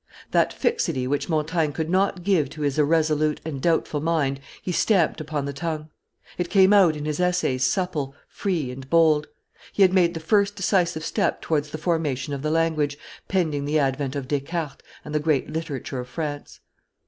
That 0.31 0.51
fixity 0.51 1.05
which 1.05 1.29
Montaigne 1.29 1.73
could 1.73 1.87
not 1.91 2.23
give 2.23 2.49
to 2.49 2.61
his 2.63 2.79
irresolute 2.79 3.39
and 3.45 3.61
doubtful 3.61 3.99
mind 4.01 4.39
he 4.59 4.71
stamped 4.71 5.21
upon 5.21 5.45
the 5.45 5.53
tongue; 5.53 5.89
it 6.39 6.49
came 6.49 6.73
out 6.73 6.95
in 6.95 7.05
his 7.05 7.19
Essays 7.19 7.63
supple, 7.65 8.15
free, 8.27 8.71
and 8.71 8.89
bold; 8.89 9.27
he 9.71 9.83
had 9.83 9.93
made 9.93 10.15
the 10.15 10.19
first 10.19 10.55
decisive 10.55 11.05
step 11.05 11.39
towards 11.39 11.69
the 11.69 11.77
formation 11.77 12.33
of 12.33 12.41
the 12.41 12.49
language, 12.49 12.97
pending 13.27 13.65
the 13.65 13.77
advent 13.77 14.15
of 14.15 14.27
Descartes 14.27 14.81
and 15.05 15.13
the 15.13 15.19
great 15.19 15.51
literature 15.53 15.99
of 15.99 16.09
France. 16.09 16.61